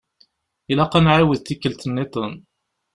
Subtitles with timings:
[0.71, 2.33] Ilaq ad nɛiwed tikelt-nniḍen.